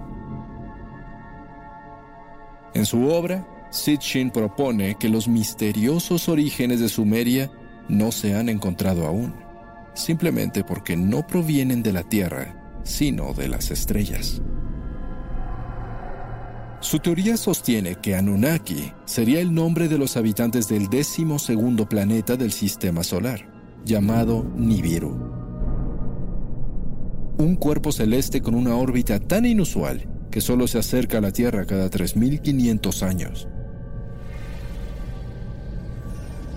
En 2.73 2.85
su 2.85 3.07
obra, 3.07 3.47
Sitchin 3.69 4.31
propone 4.31 4.95
que 4.95 5.09
los 5.09 5.27
misteriosos 5.27 6.27
orígenes 6.27 6.79
de 6.79 6.89
Sumeria 6.89 7.51
no 7.87 8.11
se 8.11 8.35
han 8.35 8.49
encontrado 8.49 9.05
aún, 9.05 9.33
simplemente 9.93 10.63
porque 10.63 10.95
no 10.95 11.25
provienen 11.27 11.83
de 11.83 11.93
la 11.93 12.03
Tierra, 12.03 12.81
sino 12.83 13.33
de 13.33 13.47
las 13.47 13.69
estrellas. 13.69 14.41
Su 16.83 16.99
teoría 16.99 17.37
sostiene 17.37 17.95
que 17.95 18.13
Anunnaki 18.13 18.91
sería 19.05 19.39
el 19.39 19.53
nombre 19.53 19.87
de 19.87 19.97
los 19.97 20.17
habitantes 20.17 20.67
del 20.67 20.89
décimo 20.89 21.39
segundo 21.39 21.87
planeta 21.87 22.35
del 22.35 22.51
sistema 22.51 23.03
solar, 23.03 23.47
llamado 23.85 24.45
Nibiru. 24.57 25.17
Un 27.37 27.55
cuerpo 27.55 27.93
celeste 27.93 28.41
con 28.41 28.53
una 28.53 28.75
órbita 28.75 29.21
tan 29.21 29.45
inusual 29.45 30.09
que 30.29 30.41
solo 30.41 30.67
se 30.67 30.77
acerca 30.77 31.19
a 31.19 31.21
la 31.21 31.31
Tierra 31.31 31.65
cada 31.65 31.89
3.500 31.89 33.01
años. 33.03 33.47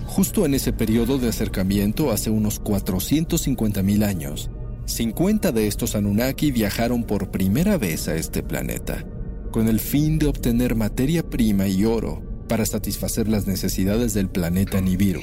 Justo 0.07 0.45
en 0.45 0.55
ese 0.55 0.73
periodo 0.73 1.19
de 1.19 1.29
acercamiento, 1.29 2.11
hace 2.11 2.29
unos 2.29 2.61
450.000 2.61 4.03
años, 4.03 4.51
50 4.87 5.53
de 5.53 5.67
estos 5.67 5.95
Anunnaki 5.95 6.51
viajaron 6.51 7.05
por 7.05 7.31
primera 7.31 7.77
vez 7.77 8.09
a 8.09 8.15
este 8.15 8.43
planeta 8.43 9.05
con 9.51 9.67
el 9.67 9.79
fin 9.79 10.19
de 10.19 10.27
obtener 10.27 10.75
materia 10.75 11.23
prima 11.27 11.67
y 11.67 11.85
oro 11.85 12.21
para 12.47 12.65
satisfacer 12.65 13.27
las 13.27 13.47
necesidades 13.47 14.13
del 14.13 14.29
planeta 14.29 14.81
Nibiru. 14.81 15.21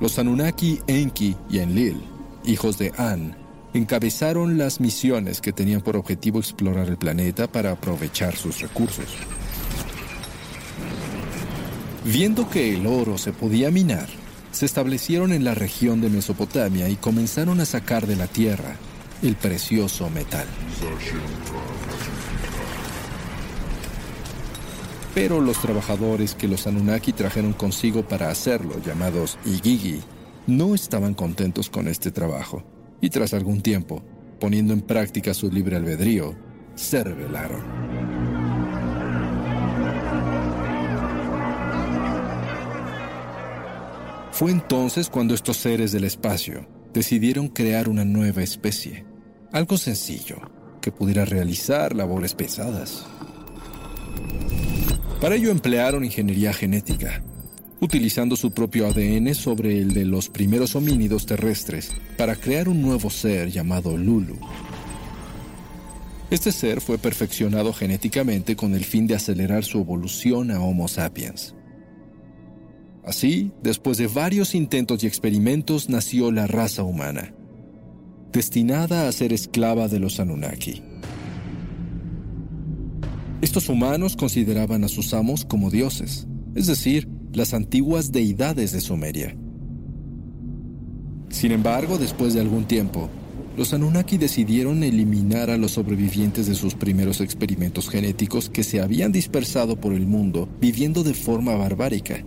Los 0.00 0.18
Anunnaki 0.18 0.80
Enki 0.86 1.36
y 1.48 1.58
Enlil, 1.58 2.00
hijos 2.44 2.78
de 2.78 2.92
An, 2.96 3.36
encabezaron 3.72 4.58
las 4.58 4.80
misiones 4.80 5.40
que 5.40 5.52
tenían 5.52 5.80
por 5.80 5.96
objetivo 5.96 6.38
explorar 6.38 6.88
el 6.88 6.96
planeta 6.96 7.50
para 7.50 7.72
aprovechar 7.72 8.36
sus 8.36 8.60
recursos. 8.60 9.06
Viendo 12.04 12.48
que 12.48 12.74
el 12.74 12.86
oro 12.86 13.18
se 13.18 13.32
podía 13.32 13.70
minar, 13.70 14.08
se 14.52 14.66
establecieron 14.66 15.32
en 15.32 15.44
la 15.44 15.54
región 15.54 16.00
de 16.00 16.08
Mesopotamia 16.08 16.88
y 16.88 16.96
comenzaron 16.96 17.60
a 17.60 17.66
sacar 17.66 18.06
de 18.06 18.16
la 18.16 18.26
tierra 18.26 18.76
el 19.22 19.36
precioso 19.36 20.10
metal. 20.10 20.46
Pero 25.14 25.40
los 25.40 25.58
trabajadores 25.60 26.34
que 26.34 26.48
los 26.48 26.66
Anunnaki 26.66 27.12
trajeron 27.12 27.54
consigo 27.54 28.06
para 28.06 28.30
hacerlo, 28.30 28.74
llamados 28.84 29.38
Igigi, 29.46 30.02
no 30.46 30.74
estaban 30.74 31.14
contentos 31.14 31.70
con 31.70 31.88
este 31.88 32.10
trabajo 32.10 32.62
y 33.00 33.10
tras 33.10 33.32
algún 33.34 33.62
tiempo, 33.62 34.02
poniendo 34.38 34.72
en 34.72 34.82
práctica 34.82 35.32
su 35.34 35.50
libre 35.50 35.76
albedrío, 35.76 36.34
se 36.74 37.02
rebelaron. 37.02 37.64
Fue 44.32 44.50
entonces 44.50 45.08
cuando 45.08 45.34
estos 45.34 45.56
seres 45.56 45.92
del 45.92 46.04
espacio 46.04 46.75
decidieron 46.96 47.48
crear 47.48 47.90
una 47.90 48.06
nueva 48.06 48.42
especie, 48.42 49.04
algo 49.52 49.76
sencillo, 49.76 50.40
que 50.80 50.90
pudiera 50.90 51.26
realizar 51.26 51.94
labores 51.94 52.32
pesadas. 52.32 53.04
Para 55.20 55.34
ello 55.34 55.50
emplearon 55.50 56.06
ingeniería 56.06 56.54
genética, 56.54 57.22
utilizando 57.80 58.34
su 58.34 58.50
propio 58.50 58.86
ADN 58.86 59.34
sobre 59.34 59.78
el 59.78 59.92
de 59.92 60.06
los 60.06 60.30
primeros 60.30 60.74
homínidos 60.74 61.26
terrestres 61.26 61.92
para 62.16 62.34
crear 62.34 62.66
un 62.66 62.80
nuevo 62.80 63.10
ser 63.10 63.50
llamado 63.50 63.98
Lulu. 63.98 64.38
Este 66.30 66.50
ser 66.50 66.80
fue 66.80 66.96
perfeccionado 66.96 67.74
genéticamente 67.74 68.56
con 68.56 68.74
el 68.74 68.86
fin 68.86 69.06
de 69.06 69.16
acelerar 69.16 69.64
su 69.64 69.80
evolución 69.80 70.50
a 70.50 70.60
Homo 70.60 70.88
sapiens. 70.88 71.55
Así, 73.06 73.52
después 73.62 73.98
de 73.98 74.08
varios 74.08 74.56
intentos 74.56 75.04
y 75.04 75.06
experimentos, 75.06 75.88
nació 75.88 76.32
la 76.32 76.48
raza 76.48 76.82
humana, 76.82 77.32
destinada 78.32 79.06
a 79.06 79.12
ser 79.12 79.32
esclava 79.32 79.86
de 79.86 80.00
los 80.00 80.18
Anunnaki. 80.18 80.82
Estos 83.42 83.68
humanos 83.68 84.16
consideraban 84.16 84.82
a 84.82 84.88
sus 84.88 85.14
amos 85.14 85.44
como 85.44 85.70
dioses, 85.70 86.26
es 86.56 86.66
decir, 86.66 87.08
las 87.32 87.54
antiguas 87.54 88.10
deidades 88.10 88.72
de 88.72 88.80
Sumeria. 88.80 89.36
Sin 91.28 91.52
embargo, 91.52 91.98
después 91.98 92.34
de 92.34 92.40
algún 92.40 92.64
tiempo, 92.64 93.08
los 93.56 93.72
Anunnaki 93.72 94.18
decidieron 94.18 94.82
eliminar 94.82 95.50
a 95.50 95.56
los 95.56 95.72
sobrevivientes 95.72 96.48
de 96.48 96.56
sus 96.56 96.74
primeros 96.74 97.20
experimentos 97.20 97.88
genéticos 97.88 98.50
que 98.50 98.64
se 98.64 98.80
habían 98.80 99.12
dispersado 99.12 99.80
por 99.80 99.92
el 99.92 100.06
mundo 100.08 100.48
viviendo 100.60 101.04
de 101.04 101.14
forma 101.14 101.54
barbárica 101.54 102.24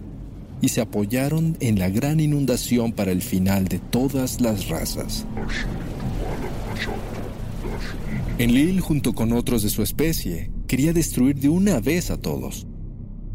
y 0.62 0.70
se 0.70 0.82
apoyaron 0.82 1.58
en 1.60 1.80
la 1.80 1.90
gran 1.90 2.20
inundación 2.20 2.92
para 2.92 3.12
el 3.12 3.22
final 3.22 3.68
de 3.68 3.80
todas 3.80 4.42
las 4.42 4.68
razas. 4.68 5.26
Enlil, 8.38 8.80
junto 8.80 9.14
con 9.14 9.34
otros 9.34 9.64
de 9.64 9.70
su 9.70 9.84
especie, 9.84 10.52
quería 10.68 10.94
destruir 10.94 11.36
de 11.36 11.50
una 11.50 11.80
vez 11.80 12.10
a 12.10 12.18
todos, 12.18 12.68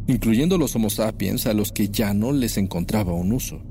incluyendo 0.06 0.56
los 0.56 0.74
Homo 0.76 0.88
sapiens 0.88 1.46
a 1.46 1.52
los 1.52 1.72
que 1.72 1.88
ya 1.88 2.14
no 2.14 2.32
les 2.32 2.56
encontraba 2.56 3.12
un 3.12 3.32
uso. 3.32 3.62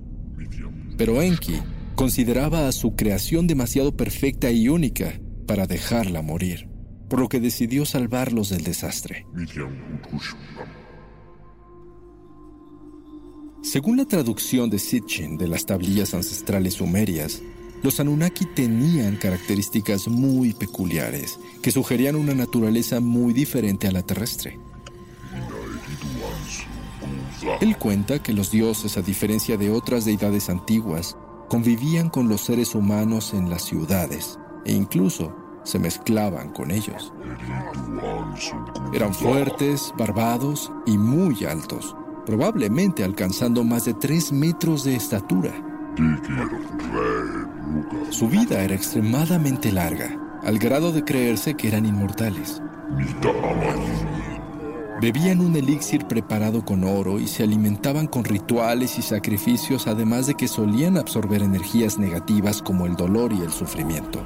Pero 0.98 1.22
Enki 1.22 1.56
consideraba 1.96 2.68
a 2.68 2.72
su 2.72 2.96
creación 2.96 3.48
demasiado 3.48 3.96
perfecta 3.98 4.52
y 4.52 4.68
única 4.68 5.20
para 5.48 5.66
dejarla 5.66 6.22
morir, 6.22 6.70
por 7.10 7.20
lo 7.20 7.30
que 7.30 7.40
decidió 7.40 7.86
salvarlos 7.86 8.50
del 8.50 8.64
desastre. 8.64 9.26
Según 13.64 13.96
la 13.96 14.04
traducción 14.04 14.70
de 14.70 14.78
Sitchin 14.78 15.38
de 15.38 15.48
las 15.48 15.66
tablillas 15.66 16.14
ancestrales 16.14 16.76
sumerias, 16.76 17.42
los 17.82 17.98
Anunnaki 18.02 18.46
tenían 18.46 19.16
características 19.16 20.10
muy 20.10 20.54
peculiares 20.54 21.40
que 21.62 21.72
sugerían 21.72 22.18
una 22.18 22.34
naturaleza 22.34 23.00
muy 23.00 23.34
diferente 23.34 23.88
a 23.88 23.94
la 23.94 24.02
terrestre. 24.02 24.60
Él 27.62 27.78
cuenta 27.78 28.22
que 28.22 28.34
los 28.34 28.52
dioses, 28.52 28.98
a 28.98 29.02
diferencia 29.02 29.56
de 29.56 29.72
otras 29.72 30.04
deidades 30.04 30.50
antiguas, 30.50 31.16
convivían 31.48 32.10
con 32.10 32.28
los 32.28 32.42
seres 32.42 32.76
humanos 32.76 33.34
en 33.34 33.50
las 33.50 33.64
ciudades 33.64 34.38
e 34.66 34.74
incluso 34.74 35.34
se 35.64 35.80
mezclaban 35.80 36.52
con 36.52 36.70
ellos. 36.70 37.14
Eran 38.94 39.14
fuertes, 39.14 39.94
barbados 39.98 40.70
y 40.86 40.98
muy 40.98 41.46
altos 41.46 41.96
probablemente 42.26 43.04
alcanzando 43.04 43.64
más 43.64 43.86
de 43.86 43.94
3 43.94 44.32
metros 44.32 44.84
de 44.84 44.96
estatura. 44.96 45.52
Su 48.10 48.28
vida 48.28 48.64
era 48.64 48.76
extremadamente 48.76 49.72
larga, 49.72 50.18
al 50.44 50.58
grado 50.60 50.92
de 50.92 51.04
creerse 51.04 51.56
que 51.56 51.68
eran 51.68 51.86
inmortales. 51.86 52.62
Bebían 55.02 55.42
un 55.42 55.56
elixir 55.56 56.06
preparado 56.06 56.64
con 56.64 56.84
oro 56.84 57.20
y 57.20 57.28
se 57.28 57.44
alimentaban 57.44 58.08
con 58.08 58.24
rituales 58.24 58.98
y 58.98 59.02
sacrificios, 59.02 59.88
además 59.88 60.28
de 60.28 60.36
que 60.36 60.48
solían 60.48 60.98
absorber 60.98 61.42
energías 61.42 61.98
negativas 61.98 62.62
como 62.62 62.86
el 62.86 62.96
dolor 62.96 63.34
y 63.34 63.42
el 63.42 63.52
sufrimiento. 63.52 64.24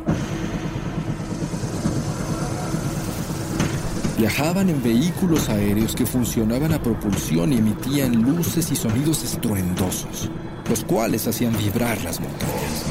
Viajaban 4.17 4.67
en 4.69 4.81
vehículos 4.81 5.47
aéreos 5.47 5.95
que 5.95 6.07
funcionaban 6.07 6.73
a 6.73 6.81
propulsión 6.81 7.53
y 7.53 7.57
emitían 7.57 8.19
luces 8.23 8.71
y 8.71 8.75
sonidos 8.75 9.23
estruendosos, 9.23 10.31
los 10.67 10.83
cuales 10.83 11.27
hacían 11.27 11.55
vibrar 11.55 12.03
las 12.03 12.19
montañas. 12.19 12.83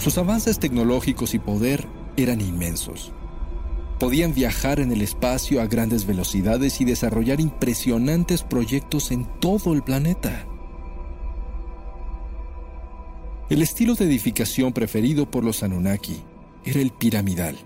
Sus 0.00 0.18
avances 0.18 0.58
tecnológicos 0.58 1.32
y 1.34 1.38
poder 1.38 1.86
eran 2.16 2.40
inmensos. 2.40 3.12
Podían 4.00 4.34
viajar 4.34 4.80
en 4.80 4.90
el 4.90 5.00
espacio 5.00 5.62
a 5.62 5.66
grandes 5.66 6.06
velocidades 6.06 6.80
y 6.80 6.84
desarrollar 6.84 7.40
impresionantes 7.40 8.42
proyectos 8.42 9.12
en 9.12 9.26
todo 9.38 9.74
el 9.74 9.84
planeta. 9.84 10.44
El 13.48 13.62
estilo 13.62 13.94
de 13.94 14.06
edificación 14.06 14.72
preferido 14.72 15.30
por 15.30 15.44
los 15.44 15.62
Anunnaki 15.62 16.24
era 16.64 16.80
el 16.80 16.90
piramidal, 16.90 17.56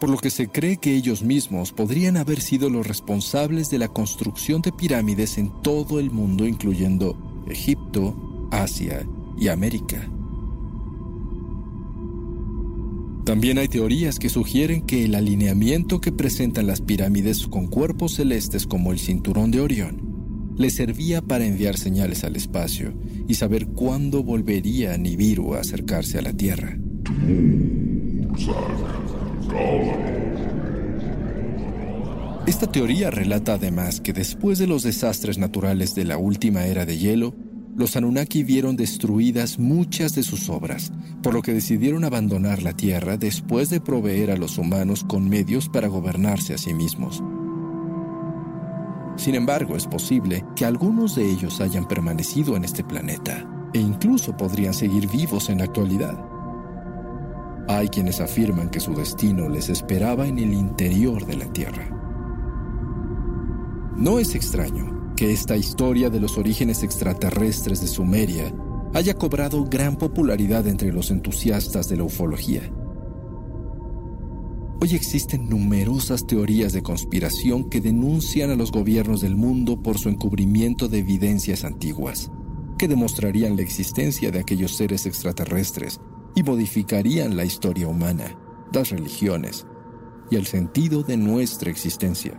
por 0.00 0.10
lo 0.10 0.18
que 0.18 0.30
se 0.30 0.48
cree 0.48 0.76
que 0.76 0.94
ellos 0.94 1.22
mismos 1.22 1.72
podrían 1.72 2.16
haber 2.16 2.40
sido 2.40 2.70
los 2.70 2.86
responsables 2.86 3.70
de 3.70 3.78
la 3.78 3.88
construcción 3.88 4.62
de 4.62 4.72
pirámides 4.72 5.38
en 5.38 5.52
todo 5.62 5.98
el 5.98 6.10
mundo, 6.10 6.46
incluyendo 6.46 7.44
Egipto, 7.48 8.48
Asia 8.50 9.06
y 9.38 9.48
América. 9.48 10.08
También 13.24 13.58
hay 13.58 13.68
teorías 13.68 14.18
que 14.18 14.30
sugieren 14.30 14.82
que 14.82 15.04
el 15.04 15.14
alineamiento 15.14 16.00
que 16.00 16.12
presentan 16.12 16.66
las 16.66 16.80
pirámides 16.80 17.46
con 17.46 17.66
cuerpos 17.66 18.14
celestes 18.14 18.66
como 18.66 18.90
el 18.90 18.98
cinturón 18.98 19.50
de 19.50 19.60
Orión 19.60 20.08
le 20.56 20.70
servía 20.70 21.22
para 21.22 21.44
enviar 21.44 21.76
señales 21.76 22.24
al 22.24 22.36
espacio 22.36 22.92
y 23.28 23.34
saber 23.34 23.66
cuándo 23.66 24.24
volvería 24.24 24.96
Nibiru 24.96 25.54
a 25.54 25.60
acercarse 25.60 26.18
a 26.18 26.22
la 26.22 26.32
Tierra. 26.32 26.78
Esta 32.46 32.66
teoría 32.72 33.10
relata 33.10 33.54
además 33.54 34.00
que 34.00 34.12
después 34.12 34.58
de 34.58 34.66
los 34.66 34.82
desastres 34.82 35.38
naturales 35.38 35.94
de 35.94 36.04
la 36.04 36.18
última 36.18 36.64
era 36.66 36.86
de 36.86 36.98
hielo, 36.98 37.34
los 37.76 37.94
Anunnaki 37.96 38.42
vieron 38.42 38.76
destruidas 38.76 39.58
muchas 39.58 40.14
de 40.14 40.22
sus 40.22 40.48
obras, 40.48 40.90
por 41.22 41.34
lo 41.34 41.42
que 41.42 41.54
decidieron 41.54 42.04
abandonar 42.04 42.62
la 42.62 42.72
Tierra 42.72 43.16
después 43.16 43.70
de 43.70 43.80
proveer 43.80 44.32
a 44.32 44.36
los 44.36 44.58
humanos 44.58 45.04
con 45.04 45.28
medios 45.28 45.68
para 45.68 45.88
gobernarse 45.88 46.54
a 46.54 46.58
sí 46.58 46.74
mismos. 46.74 47.22
Sin 49.16 49.34
embargo, 49.34 49.76
es 49.76 49.86
posible 49.86 50.44
que 50.56 50.64
algunos 50.64 51.14
de 51.14 51.30
ellos 51.30 51.60
hayan 51.60 51.86
permanecido 51.86 52.56
en 52.56 52.64
este 52.64 52.82
planeta 52.82 53.48
e 53.72 53.78
incluso 53.78 54.36
podrían 54.36 54.74
seguir 54.74 55.08
vivos 55.08 55.50
en 55.50 55.58
la 55.58 55.64
actualidad. 55.64 56.37
Hay 57.70 57.88
quienes 57.90 58.22
afirman 58.22 58.70
que 58.70 58.80
su 58.80 58.94
destino 58.94 59.46
les 59.50 59.68
esperaba 59.68 60.26
en 60.26 60.38
el 60.38 60.54
interior 60.54 61.26
de 61.26 61.36
la 61.36 61.52
Tierra. 61.52 61.86
No 63.94 64.18
es 64.18 64.34
extraño 64.34 65.12
que 65.16 65.32
esta 65.32 65.54
historia 65.54 66.08
de 66.08 66.18
los 66.18 66.38
orígenes 66.38 66.82
extraterrestres 66.82 67.82
de 67.82 67.86
Sumeria 67.86 68.54
haya 68.94 69.12
cobrado 69.12 69.64
gran 69.64 69.96
popularidad 69.96 70.66
entre 70.66 70.92
los 70.92 71.10
entusiastas 71.10 71.90
de 71.90 71.98
la 71.98 72.04
ufología. 72.04 72.62
Hoy 74.80 74.94
existen 74.94 75.50
numerosas 75.50 76.26
teorías 76.26 76.72
de 76.72 76.82
conspiración 76.82 77.68
que 77.68 77.82
denuncian 77.82 78.50
a 78.50 78.54
los 78.54 78.72
gobiernos 78.72 79.20
del 79.20 79.36
mundo 79.36 79.82
por 79.82 79.98
su 79.98 80.08
encubrimiento 80.08 80.88
de 80.88 81.00
evidencias 81.00 81.64
antiguas, 81.64 82.30
que 82.78 82.88
demostrarían 82.88 83.56
la 83.56 83.62
existencia 83.62 84.30
de 84.30 84.38
aquellos 84.38 84.74
seres 84.74 85.04
extraterrestres 85.04 86.00
y 86.34 86.42
modificarían 86.42 87.36
la 87.36 87.44
historia 87.44 87.88
humana, 87.88 88.36
las 88.72 88.90
religiones 88.90 89.66
y 90.30 90.36
el 90.36 90.46
sentido 90.46 91.02
de 91.02 91.16
nuestra 91.16 91.70
existencia. 91.70 92.38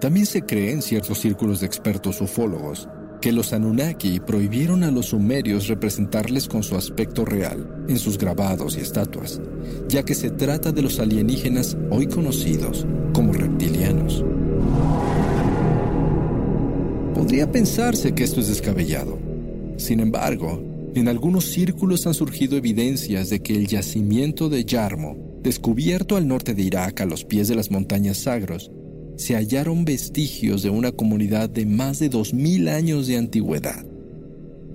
También 0.00 0.26
se 0.26 0.42
cree 0.42 0.72
en 0.72 0.82
ciertos 0.82 1.20
círculos 1.20 1.60
de 1.60 1.66
expertos 1.66 2.20
ufólogos 2.20 2.88
que 3.20 3.32
los 3.32 3.52
Anunnaki 3.52 4.20
prohibieron 4.20 4.84
a 4.84 4.90
los 4.90 5.06
sumerios 5.06 5.68
representarles 5.68 6.48
con 6.48 6.62
su 6.62 6.76
aspecto 6.76 7.24
real 7.24 7.84
en 7.88 7.98
sus 7.98 8.18
grabados 8.18 8.76
y 8.76 8.80
estatuas, 8.80 9.40
ya 9.88 10.04
que 10.04 10.14
se 10.14 10.30
trata 10.30 10.70
de 10.70 10.82
los 10.82 11.00
alienígenas 11.00 11.76
hoy 11.90 12.06
conocidos 12.06 12.86
como 13.14 13.32
reptilianos. 13.32 14.24
Podría 17.14 17.50
pensarse 17.50 18.14
que 18.14 18.24
esto 18.24 18.40
es 18.40 18.48
descabellado. 18.48 19.18
Sin 19.78 20.00
embargo, 20.00 20.62
en 21.00 21.08
algunos 21.08 21.44
círculos 21.44 22.06
han 22.06 22.14
surgido 22.14 22.56
evidencias 22.56 23.28
de 23.28 23.40
que 23.40 23.54
el 23.54 23.66
yacimiento 23.66 24.48
de 24.48 24.64
Yarmo, 24.64 25.16
descubierto 25.42 26.16
al 26.16 26.26
norte 26.26 26.54
de 26.54 26.62
Irak 26.62 27.02
a 27.02 27.06
los 27.06 27.24
pies 27.24 27.48
de 27.48 27.54
las 27.54 27.70
montañas 27.70 28.18
Sagros, 28.18 28.70
se 29.16 29.34
hallaron 29.34 29.84
vestigios 29.84 30.62
de 30.62 30.70
una 30.70 30.92
comunidad 30.92 31.50
de 31.50 31.66
más 31.66 31.98
de 31.98 32.10
2.000 32.10 32.68
años 32.68 33.06
de 33.06 33.16
antigüedad, 33.18 33.84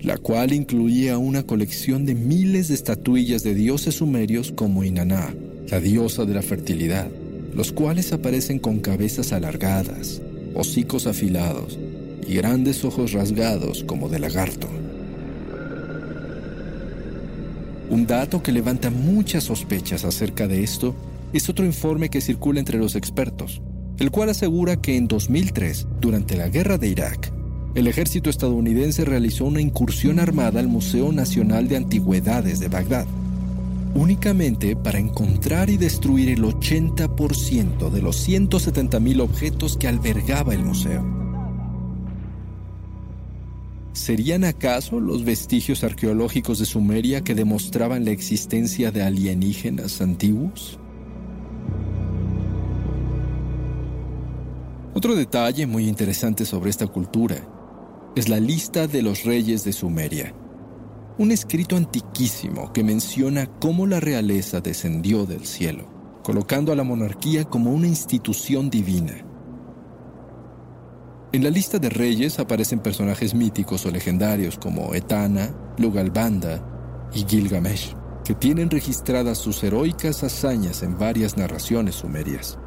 la 0.00 0.16
cual 0.16 0.52
incluía 0.52 1.18
una 1.18 1.44
colección 1.44 2.06
de 2.06 2.14
miles 2.14 2.68
de 2.68 2.74
estatuillas 2.74 3.42
de 3.42 3.54
dioses 3.54 3.96
sumerios 3.96 4.52
como 4.52 4.84
Inaná, 4.84 5.34
la 5.68 5.80
diosa 5.80 6.24
de 6.24 6.34
la 6.34 6.42
fertilidad, 6.42 7.08
los 7.54 7.72
cuales 7.72 8.12
aparecen 8.12 8.58
con 8.58 8.80
cabezas 8.80 9.32
alargadas, 9.32 10.22
hocicos 10.54 11.06
afilados 11.06 11.78
y 12.26 12.34
grandes 12.34 12.84
ojos 12.84 13.12
rasgados 13.12 13.84
como 13.84 14.08
de 14.08 14.18
lagarto. 14.18 14.68
Un 17.92 18.06
dato 18.06 18.42
que 18.42 18.52
levanta 18.52 18.88
muchas 18.88 19.44
sospechas 19.44 20.06
acerca 20.06 20.48
de 20.48 20.64
esto 20.64 20.94
es 21.34 21.50
otro 21.50 21.66
informe 21.66 22.08
que 22.08 22.22
circula 22.22 22.58
entre 22.58 22.78
los 22.78 22.96
expertos, 22.96 23.60
el 23.98 24.10
cual 24.10 24.30
asegura 24.30 24.80
que 24.80 24.96
en 24.96 25.08
2003, 25.08 25.88
durante 26.00 26.38
la 26.38 26.48
guerra 26.48 26.78
de 26.78 26.88
Irak, 26.88 27.30
el 27.74 27.86
ejército 27.86 28.30
estadounidense 28.30 29.04
realizó 29.04 29.44
una 29.44 29.60
incursión 29.60 30.20
armada 30.20 30.58
al 30.58 30.68
Museo 30.68 31.12
Nacional 31.12 31.68
de 31.68 31.76
Antigüedades 31.76 32.60
de 32.60 32.68
Bagdad, 32.68 33.06
únicamente 33.94 34.74
para 34.74 34.98
encontrar 34.98 35.68
y 35.68 35.76
destruir 35.76 36.30
el 36.30 36.44
80% 36.44 37.90
de 37.90 38.00
los 38.00 38.26
170.000 38.26 39.20
objetos 39.20 39.76
que 39.76 39.88
albergaba 39.88 40.54
el 40.54 40.64
museo. 40.64 41.21
¿Serían 43.92 44.44
acaso 44.44 45.00
los 45.00 45.22
vestigios 45.22 45.84
arqueológicos 45.84 46.58
de 46.58 46.64
Sumeria 46.64 47.22
que 47.22 47.34
demostraban 47.34 48.06
la 48.06 48.10
existencia 48.10 48.90
de 48.90 49.02
alienígenas 49.02 50.00
antiguos? 50.00 50.78
Otro 54.94 55.14
detalle 55.14 55.66
muy 55.66 55.88
interesante 55.88 56.46
sobre 56.46 56.70
esta 56.70 56.86
cultura 56.86 57.36
es 58.16 58.30
la 58.30 58.40
lista 58.40 58.86
de 58.86 59.02
los 59.02 59.24
reyes 59.24 59.62
de 59.64 59.72
Sumeria, 59.72 60.34
un 61.18 61.30
escrito 61.30 61.76
antiquísimo 61.76 62.72
que 62.72 62.84
menciona 62.84 63.46
cómo 63.46 63.86
la 63.86 64.00
realeza 64.00 64.62
descendió 64.62 65.26
del 65.26 65.44
cielo, 65.44 65.86
colocando 66.22 66.72
a 66.72 66.76
la 66.76 66.84
monarquía 66.84 67.44
como 67.44 67.72
una 67.72 67.88
institución 67.88 68.70
divina. 68.70 69.31
En 71.32 71.42
la 71.42 71.48
lista 71.48 71.78
de 71.78 71.88
reyes 71.88 72.38
aparecen 72.38 72.80
personajes 72.80 73.34
míticos 73.34 73.86
o 73.86 73.90
legendarios 73.90 74.58
como 74.58 74.94
Etana, 74.94 75.54
Lugalbanda 75.78 76.62
y 77.14 77.24
Gilgamesh, 77.24 77.94
que 78.22 78.34
tienen 78.34 78.68
registradas 78.68 79.38
sus 79.38 79.64
heroicas 79.64 80.22
hazañas 80.24 80.82
en 80.82 80.98
varias 80.98 81.38
narraciones 81.38 81.94
sumerias. 81.94 82.58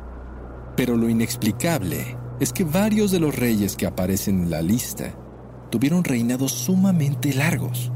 Pero 0.76 0.98
lo 0.98 1.08
inexplicable 1.10 2.18
es 2.40 2.52
que 2.52 2.64
varios 2.64 3.12
de 3.12 3.20
los 3.20 3.36
reyes 3.36 3.76
que 3.76 3.86
aparecen 3.86 4.42
en 4.42 4.50
la 4.50 4.64
lista 4.64 5.16
tuvieron 5.70 6.04
reinados 6.04 6.52
sumamente 6.52 7.36
largos. 7.36 7.92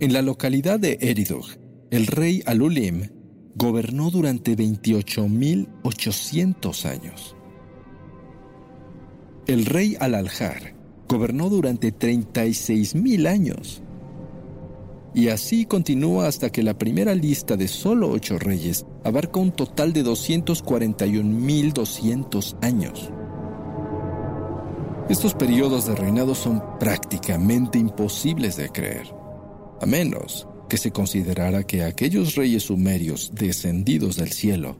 En 0.00 0.14
la 0.14 0.22
localidad 0.22 0.80
de 0.80 0.96
Eridug, 1.02 1.44
el 1.90 2.06
rey 2.06 2.42
Alulim 2.46 3.10
gobernó 3.54 4.10
durante 4.10 4.56
28.800 4.56 6.86
años. 6.86 7.36
El 9.46 9.66
rey 9.66 9.96
Al-Aljar 9.98 10.74
gobernó 11.08 11.48
durante 11.48 11.92
36.000 11.92 13.26
años. 13.28 13.82
Y 15.14 15.28
así 15.28 15.66
continúa 15.66 16.26
hasta 16.26 16.50
que 16.50 16.62
la 16.62 16.78
primera 16.78 17.14
lista 17.14 17.54
de 17.56 17.68
solo 17.68 18.08
ocho 18.08 18.38
reyes 18.38 18.86
abarca 19.04 19.40
un 19.40 19.52
total 19.52 19.92
de 19.92 20.02
241.200 20.04 22.56
años. 22.62 23.10
Estos 25.10 25.34
periodos 25.34 25.86
de 25.86 25.96
reinado 25.96 26.34
son 26.34 26.62
prácticamente 26.78 27.78
imposibles 27.78 28.56
de 28.56 28.70
creer. 28.70 29.14
a 29.80 29.86
menos 29.86 30.46
que 30.72 30.78
se 30.78 30.90
considerara 30.90 31.64
que 31.64 31.84
aquellos 31.84 32.34
reyes 32.34 32.62
sumerios 32.62 33.32
descendidos 33.34 34.16
del 34.16 34.32
cielo 34.32 34.78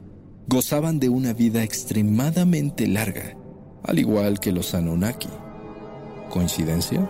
gozaban 0.49 0.99
de 0.99 1.11
una 1.11 1.35
vida 1.35 1.63
extremadamente 1.63 2.87
larga, 2.87 3.37
al 3.83 3.99
igual 3.99 4.41
que 4.41 4.53
los 4.53 4.73
Anunnaki. 4.73 5.29
¿Coincidencia? 6.31 7.07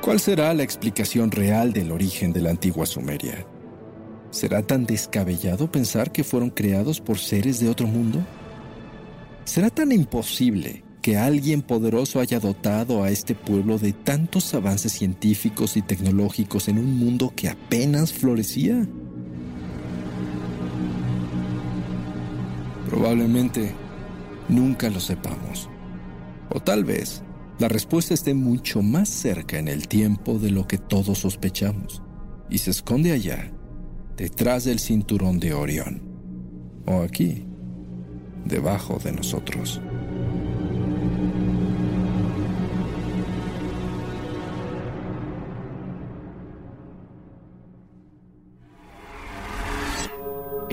¿Cuál 0.00 0.20
será 0.20 0.54
la 0.54 0.62
explicación 0.62 1.32
real 1.32 1.72
del 1.72 1.90
origen 1.90 2.32
de 2.32 2.42
la 2.42 2.50
antigua 2.50 2.86
Sumeria? 2.86 3.44
¿Será 4.30 4.62
tan 4.62 4.86
descabellado 4.86 5.72
pensar 5.72 6.12
que 6.12 6.22
fueron 6.22 6.50
creados 6.50 7.00
por 7.00 7.18
seres 7.18 7.58
de 7.58 7.68
otro 7.68 7.88
mundo? 7.88 8.24
¿Será 9.44 9.70
tan 9.70 9.90
imposible 9.90 10.85
que 11.06 11.16
alguien 11.16 11.62
poderoso 11.62 12.18
haya 12.18 12.40
dotado 12.40 13.04
a 13.04 13.10
este 13.10 13.36
pueblo 13.36 13.78
de 13.78 13.92
tantos 13.92 14.52
avances 14.54 14.90
científicos 14.90 15.76
y 15.76 15.82
tecnológicos 15.82 16.66
en 16.66 16.78
un 16.78 16.98
mundo 16.98 17.32
que 17.36 17.48
apenas 17.48 18.12
florecía? 18.12 18.88
Probablemente 22.90 23.72
nunca 24.48 24.90
lo 24.90 24.98
sepamos. 24.98 25.68
O 26.50 26.58
tal 26.58 26.82
vez 26.82 27.22
la 27.60 27.68
respuesta 27.68 28.12
esté 28.12 28.34
mucho 28.34 28.82
más 28.82 29.08
cerca 29.08 29.60
en 29.60 29.68
el 29.68 29.86
tiempo 29.86 30.40
de 30.40 30.50
lo 30.50 30.66
que 30.66 30.78
todos 30.78 31.18
sospechamos 31.18 32.02
y 32.50 32.58
se 32.58 32.72
esconde 32.72 33.12
allá, 33.12 33.52
detrás 34.16 34.64
del 34.64 34.80
cinturón 34.80 35.38
de 35.38 35.54
Orión, 35.54 36.02
o 36.84 37.02
aquí, 37.02 37.44
debajo 38.44 38.98
de 38.98 39.12
nosotros. 39.12 39.80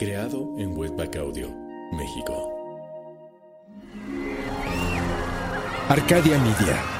creado 0.00 0.54
en 0.56 0.74
Webback 0.78 1.16
Audio, 1.16 1.50
México. 1.92 2.50
Arcadia 5.90 6.38
Media. 6.38 6.99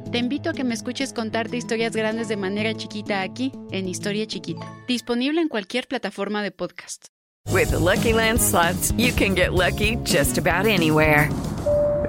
Te 0.11 0.17
invito 0.17 0.49
a 0.49 0.53
que 0.53 0.65
me 0.65 0.73
escuches 0.73 1.13
contarte 1.13 1.55
historias 1.55 1.95
grandes 1.95 2.27
de 2.27 2.35
manera 2.35 2.73
chiquita 2.73 3.21
aquí, 3.21 3.53
en 3.71 3.87
Historia 3.87 4.27
Chiquita. 4.27 4.67
Disponible 4.85 5.39
en 5.39 5.47
cualquier 5.47 5.87
plataforma 5.87 6.43
de 6.43 6.51
podcast. 6.51 7.07
With 7.49 7.69
the 7.71 7.79
Lucky 7.79 8.11
Land 8.11 8.41
slots, 8.41 8.91
you 8.97 9.13
can 9.13 9.33
get 9.33 9.53
lucky 9.53 9.95
just 10.03 10.37
about 10.37 10.65
anywhere. 10.65 11.29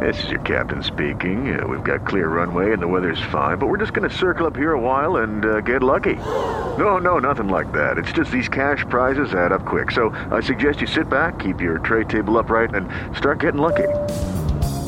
This 0.01 0.21
is 0.25 0.31
your 0.31 0.41
captain 0.41 0.83
speaking. 0.83 1.57
Uh, 1.57 1.65
we've 1.69 1.85
got 1.85 2.05
clear 2.05 2.27
runway 2.27 2.73
and 2.73 2.83
the 2.83 2.89
weather's 2.89 3.23
fine, 3.31 3.59
but 3.59 3.69
we're 3.69 3.79
just 3.79 3.95
going 3.95 4.09
to 4.09 4.17
circle 4.17 4.49
up 4.49 4.57
here 4.57 4.73
a 4.73 4.81
while 4.81 5.19
and 5.19 5.45
uh, 5.45 5.61
get 5.61 5.85
lucky. 5.85 6.17
No, 6.77 6.99
no, 6.99 7.21
nothing 7.21 7.49
like 7.49 7.71
that. 7.73 7.99
It's 7.99 8.11
just 8.11 8.33
these 8.33 8.49
cash 8.49 8.85
prizes 8.89 9.33
add 9.33 9.53
up 9.53 9.65
quick. 9.65 9.93
So 9.93 10.11
I 10.33 10.41
suggest 10.41 10.81
you 10.81 10.89
sit 10.89 11.09
back, 11.09 11.39
keep 11.39 11.61
your 11.61 11.79
tray 11.79 12.03
table 12.03 12.37
upright, 12.37 12.75
and 12.75 12.89
start 13.17 13.39
getting 13.39 13.61
lucky. 13.61 13.89